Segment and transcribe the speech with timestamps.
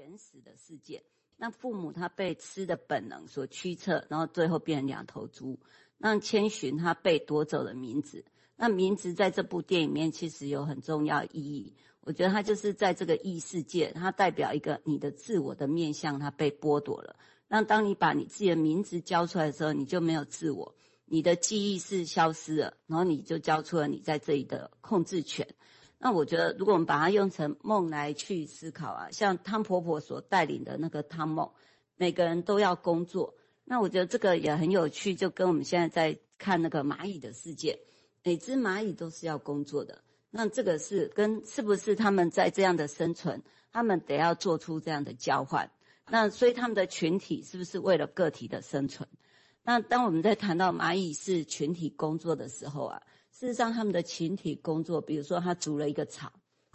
[0.00, 1.04] 原始的世界。
[1.36, 5.60] 那父母他被吃的本能所驱策，然后最后变成两头猪。
[5.98, 8.24] 让千寻他被夺走了名字。
[8.56, 11.76] 那名字在这部电影里面其实有很重要意义。
[12.00, 17.16] 我觉得它就是在这个异世界，它代表一个你的自我的面向，它被剥夺了。
[17.48, 20.74] 那当你把你自己的名字交出来的时候，你就没有自我，
[21.04, 25.46] 你的记忆是消失了，然后你就交出了你在这里的控制权。
[26.02, 31.50] 那我觉得，如果我们把它用成梦来去思考啊，像汤婆婆所带领的那个汤梦，
[31.96, 33.34] 每个人都要工作。
[33.64, 37.78] 那我觉得这个也很有趣，就跟我们现在在看那个蚂蚁的世界。
[38.22, 45.70] 每只蚂蚁都是要工作的，那这个是跟是不是他们在这样的生存，他们得要做出这样的交换，
[46.08, 49.06] 那所以他们的群体是不是为了个体的生存？
[49.62, 53.02] 那当我们在谈到蚂蚁是群体工作的时候啊，
[53.40, 56.30] 事实上他们的群体工作，比如说他筑了一个巢，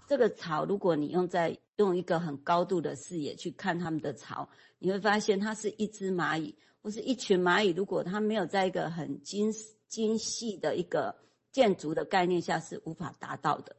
[0.08, 9.54] 这个巢如果你用在用一个很高度的视野去看他们的巢，你会发现它是一只蚂蚁或是一群蚂蚁，如果它没有在一个很精
[9.88, 11.16] 精细的一个
[11.52, 13.76] 建筑的概念下是无法达到的。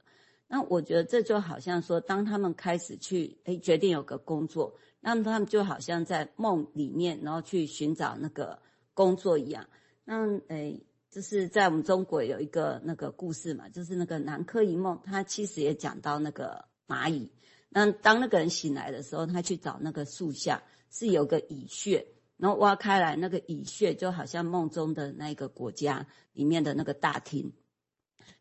[0.47, 8.63] 那我觉得这就好像说，当他们开始去诶决定有个工作，那么他们就好像在梦里面，然后去寻找那个
[8.95, 9.67] 工作一样。
[10.05, 10.81] 那诶，
[11.17, 17.33] 就是在我们中国有一个那个故事嘛，就是那个南柯一梦，他其实也讲到那个蚂蚁。
[17.71, 22.07] 那当那个人醒来的时候，他去找那个树下是有个蚁穴。
[22.37, 27.51] 然后挖开来，那个蚁穴就好像梦中的那个国家里面的那个大厅。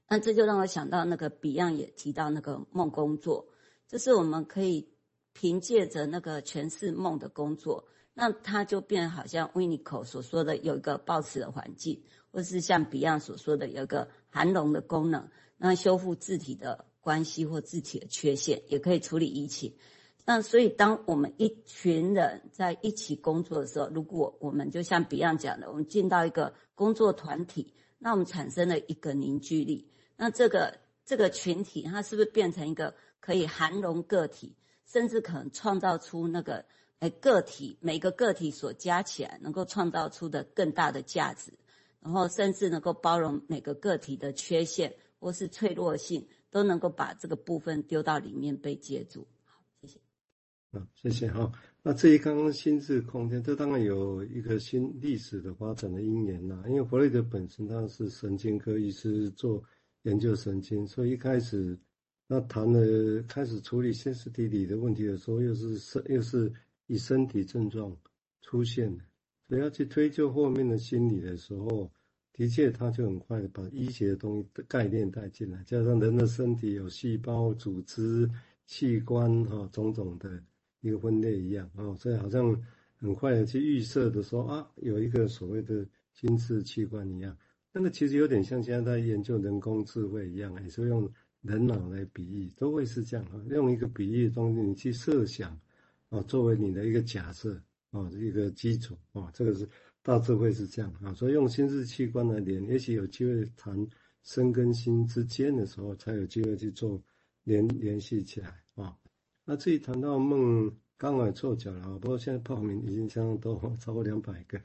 [0.09, 3.47] 那这就让我想到那个 Beyond 也提到那个梦工作，
[3.87, 4.89] 就是我们可以
[5.31, 12.03] 凭借着那个诠释梦的工作，那它就变好像 w i n n i c o 所说的有一个抱持的环境，
[12.35, 19.71] 或是像 Beyond 所说的有个涵容的功能，那修复自体的关系或自体的缺陷，也可以处理一切。
[20.25, 29.89] 那所以，当我们一群人在一起工作的时候，如果我们就像 Beyond 讲的，我们进到一个工作团体，那我们产生了一个凝聚力。
[30.17, 36.65] 那这个这个群体，它是不是变成一个可以涵容个体，甚至可能创造出那个
[36.99, 41.53] 诶个体每个个体所加起来能够创造出的更大的价值，
[42.05, 49.27] 然后甚至能够包容每个个体的缺陷或是脆弱性，都能够把这个部分丢到里面被接住。
[49.43, 49.99] 好，谢谢
[50.69, 51.51] 啊，谢谢哈。
[51.81, 56.63] 那这一刚刚心智空间，这当然有一个新历史的发展的因缘呐。
[56.67, 59.63] 因为弗洛伊德本身他是神经科医师，做
[60.03, 61.75] 研究神经，所以一开始
[62.27, 66.53] 那谈了开始处理歇斯底里的问题的时候，又是身又是
[66.85, 67.97] 以身体症状
[68.41, 69.03] 出现的，
[69.47, 71.91] 所以要去推究后面的心理的时候，
[72.33, 78.29] 的确他就很快的把医学的东西的概念带进来，加上人的身体有细胞、组织、
[78.65, 80.43] 器官哈种种的。
[80.81, 82.55] 一个分类一样啊，所以好像
[82.95, 85.83] 很快的去预设的说啊，有一个所谓的
[86.13, 87.35] 心智器官一样，
[87.73, 95.59] 那个其实有点像现在在研究人工智慧一样，也是用人脑来比喻，都会是这样啊，用一个比喻的东西你去设想
[96.09, 97.59] 啊，作为你的一个假设
[97.95, 99.67] 啊，一个基础啊，这个是
[100.03, 103.87] 大致会是这样啊，所以用心智器官来连，也许有机会谈
[104.23, 107.01] 身跟心之间的时候，才有机会去做
[107.45, 108.97] 联联系起来啊。
[109.45, 114.59] 那至于谈到梦，刚好凑巧了，不过现在报名已经相当多， 超过两百个。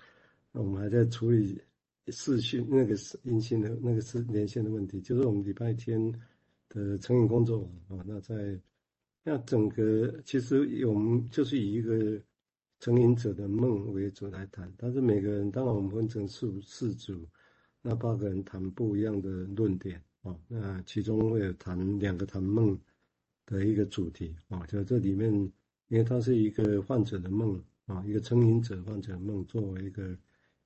[0.50, 1.60] 那我们还在处理
[2.08, 6.12] 视讯那个是音讯的那个是连线的问题，就是我们礼拜天
[6.68, 8.02] 的成瘾工作啊。
[8.04, 8.58] 那在
[9.22, 12.20] 那整个其实我们就是以一个
[12.80, 17.24] 成瘾者的梦为主来谈，但是每个人当然我们分成四四组，
[17.80, 20.36] 那八个人谈不一样的论点啊。
[20.48, 22.76] 那其中会有谈两个谈梦。
[23.46, 25.28] 的一个主题啊，就这里面，
[25.88, 30.16] 因为它是一个患者的梦啊，一个成瘾者患者的梦作为一个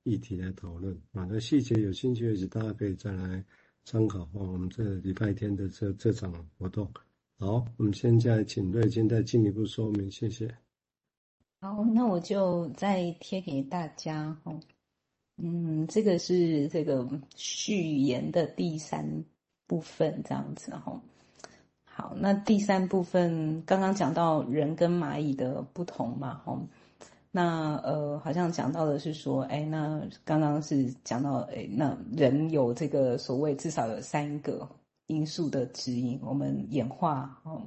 [0.02, 1.26] 议题来讨论啊。
[1.31, 3.42] 那细节有兴趣的大家可以再来
[3.84, 4.28] 参考啊。
[4.34, 6.86] 我们这礼拜天的这这场活动，
[7.38, 10.63] 好，我们现在请瑞金再进一步说明，谢谢。
[11.64, 14.52] 好，那我就再贴给大家哈。
[15.38, 19.25] 嗯，这个是这个序言的第三
[19.66, 21.00] 部分，这样子哈。
[21.87, 26.61] 好，那第三部分刚刚讲到人跟蚂蚁的不同嘛，哈，
[27.31, 34.69] 那呃好像讲到的是说，哎，那刚刚是讲到，哎，那人有这个所谓至少有三个
[35.06, 37.62] 因素的指引，我们演化哦，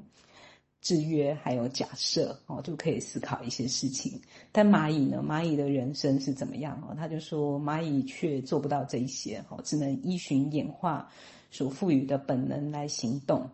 [0.81, 4.21] 制约还有假设哦，就可以思考一些事情。
[4.51, 6.95] 但蚂蚁呢，蚂蚁的人生是怎么样哦？
[6.95, 11.09] 他就说蚂蚁却做不到这一些，哦，只能依循演化
[11.51, 13.49] 所赋予的本能来行动。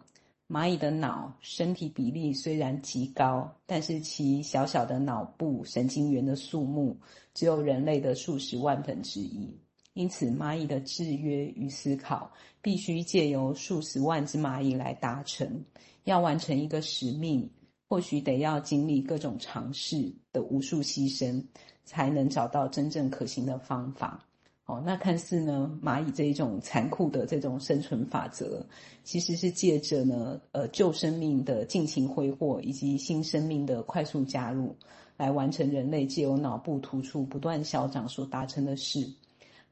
[0.47, 6.95] 蚂蚁的脑身体比例虽然极高，但是其小小的脑部神经元的数目
[7.33, 9.57] 只有人类的数十万分之一。
[9.93, 12.31] 因此，蚂蚁的制约与思考
[12.61, 15.63] 必须借由数十万只蚂蚁来达成。
[16.03, 17.49] 要完成一个使命，
[17.87, 21.43] 或许得要经历各种尝试的无数牺牲，
[21.85, 24.25] 才能找到真正可行的方法。
[24.65, 28.65] 哦，那看似呢，蚂蚁这一种残酷的这种生存法则，
[29.03, 34.73] 其实是借着呢，呃，旧生命的尽情挥霍，以及新生命的快速加入，
[35.17, 39.05] 来完成人类借由脑部突触不断消长所达成的事。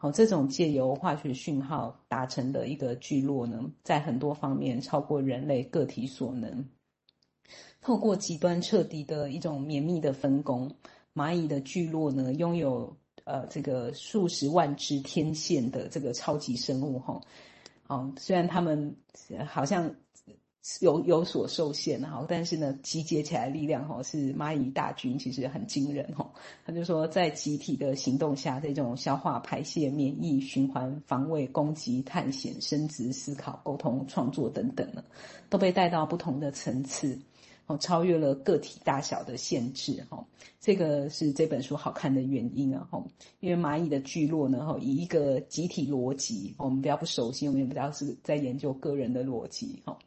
[0.02, 6.66] 好、哦，这种借由化学讯号达成的一个聚落呢，在很多方面超过人类个体所能。
[7.82, 10.72] 透过极端彻底的一种绵密的分工，
[11.14, 12.98] 蚂蚁的聚落呢，拥有。
[13.24, 17.22] 呃，这个数十万只天线的这个超级生物哈，
[17.86, 18.96] 哦，虽然他们
[19.46, 19.94] 好像
[20.80, 26.32] 有有所受限哈，但是呢，集结起来力量哈是蚂蚁大军，其实很惊人哈。
[26.66, 35.04] 他就说，在集体的行动下，这种消化、排泄、免疫、循环、防卫、攻击、探险、生殖、思考、沟通、创作等等呢，
[35.50, 37.20] 都被带到不同的层次。
[37.68, 40.26] 哦超越了个体大小的限制，哈，
[40.60, 43.02] 这个是这本书好看的原因啊，哈，
[43.40, 49.98] 因为蚂蚁的聚落呢，哈，以一个集体逻辑，我们比较不熟悉，我们也比较是在研究个人的逻辑，哈，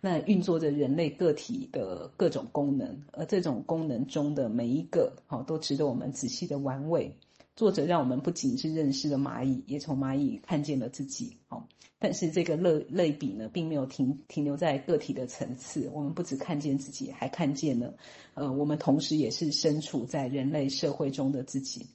[0.00, 7.16] 那运作着人类个体的各种功能，而这种功能中的每一个，哈，都值得我们仔细的玩味。
[7.56, 11.38] 作者让我们不仅是认识了蚂蚁，也从蚂蚁看见了自己。
[11.48, 11.64] 哦，
[11.98, 15.90] 但是这个类类比呢，并没有停停留在个体的层次。
[15.94, 17.94] 我们不只看见自己，还看见了，
[18.34, 21.86] 呃，我们同时也是身处在人类社会中的自己。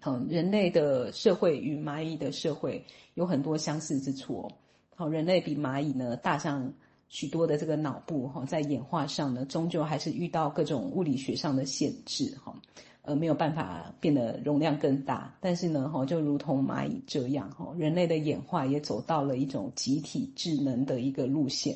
[0.00, 4.52] 好，人类的社会与蚂蚁的社会有很多相似之处哦。
[4.96, 6.72] 好，人类比蚂蚁呢大上
[7.08, 12.54] 许多的这个脑部哈，在演化上呢，终究还是遇到各种物理学上的限制哈。
[13.02, 21.74] 呃，没有办法变得容量更大，但是呢，哈，就如同蚂蚁这样，哈，人类的演化也走到了一种集体智能的一个路线，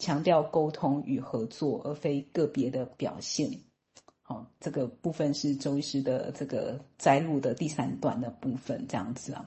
[0.00, 3.48] 强调沟通与合作，而非个别的表现。
[4.22, 9.44] 好，这个部分是周医师的这个摘录的第三段的部分，这样子啊。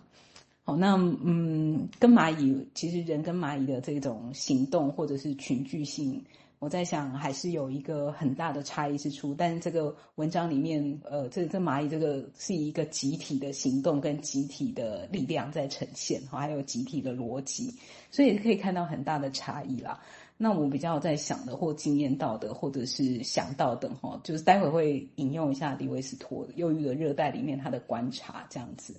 [0.68, 6.22] 好，那嗯，跟蚂蚁，其实人跟蚂蚁的这种行动或者是群聚性。
[6.60, 9.34] 我在想，还是有一个很大的差异之处。
[9.34, 17.74] 但是这个文章里面，呃，这这蚂蚁这个是一个集体的行动跟集体的力量在呈现，还有集体的逻辑，
[18.12, 20.02] 所以可以看到很大的差异啦。
[20.38, 28.94] 那我比较在想的，或经验到的，或者是想到的，哈，就是待会会引用一下李维斯托《忧郁的热带》里面他的观察，这样子。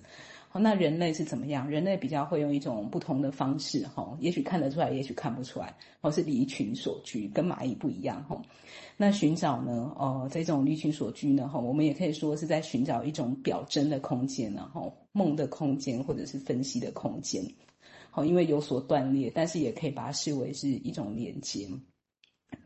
[0.51, 1.69] 好，那人类是怎么样？
[1.69, 8.41] 人类比较会用一种不同的方式，哈，也许看得出来，也许看不出来，或是离群索居，跟蚂蚁不一样，哈。
[8.97, 9.95] 那寻找呢？
[9.97, 17.45] 哦，这种离群索居呢，哈，我们也可以说是在寻找一种表征的空间，然后梦的空间，或者是分析的空间。
[18.11, 21.69] 好，因为有所断裂，但是也可以把它视为是一种连接。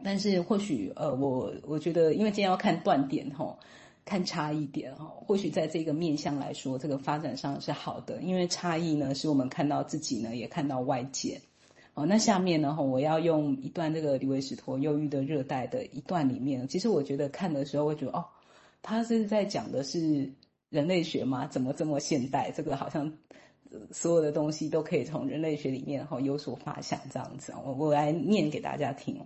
[0.02, 3.58] 但是或许，呃，我我觉得，因为今天要看断点，哈。
[4.04, 11.40] 看差异点哈，或许在这个面向来说，这个发展上是好的，因为差异呢，使我们看到自己呢，也看到外界。
[11.94, 18.24] 哦，那下面呢，我要用一段这个李维史陀《忧郁的热带》的一段里面，其实我觉得看的时候，会觉得哦，
[18.82, 20.28] 他是在讲的是
[20.68, 21.46] 人类学吗？
[21.46, 22.50] 怎么这么现代？
[22.50, 23.12] 这个好像
[23.90, 27.52] 所有的东西都可以从人类学里面哈有所发想这样子。
[27.64, 29.18] 我我来念给大家听。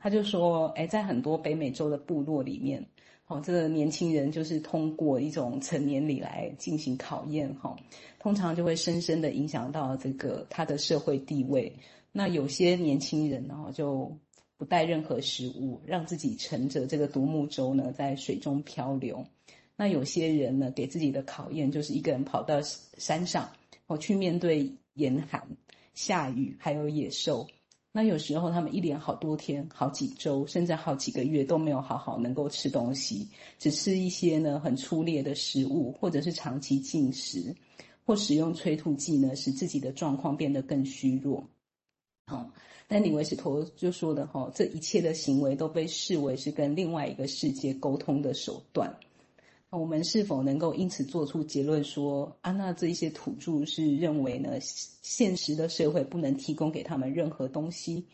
[0.00, 2.86] 他就说，哎，在很多北美洲的部落里面。
[3.28, 7.74] 哦，这个年轻人就是通过一种成年礼来进行考验，哈，
[8.20, 11.76] 通常就会深深的影响到这个他的社会地位。
[12.12, 14.16] 那有些年轻人呢，就
[14.56, 19.26] 不带任何食物，让自己乘着这个独木舟呢，在水中漂流。
[19.74, 23.50] 那有些人呢，给自己的考验就是一个人跑到山上，
[23.86, 25.46] 哦，去面对严寒、
[25.94, 27.46] 下雨，还有野兽。
[27.92, 33.26] 那有时候他们一连好多天、好几周，甚至好几个月都没有好好能够吃东西，
[33.58, 37.54] 只吃一些呢很粗劣的食物，或者是长期禁食，
[38.04, 41.42] 或使用催吐剂呢，使自己的状况变得更虚弱。
[42.26, 42.50] 好，
[42.86, 48.94] 但李维斯陀就说的哈，这一切的行为都被视为是跟另外一个世界沟通的手段。
[49.70, 58.06] 我们是否能够因此做出结论说，安娜这一些土著是认为呢，现实的社会不能提供给他们任何东西，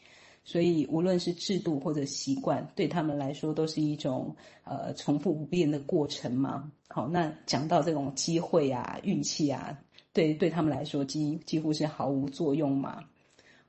[0.44, 6.72] 所以无论是制度或者习惯，对他们来说都是一种呃重复不变的过程吗？
[6.88, 9.78] 好，那讲到这种机会啊、运气啊，
[10.12, 13.04] 对对他们来说几几乎是毫无作用嘛。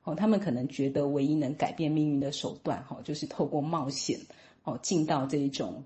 [0.04, 4.20] 哦，他们可能觉得唯一能改变命运的手段，哈，就是透过冒险，
[4.63, 5.84] 哦，进到这一种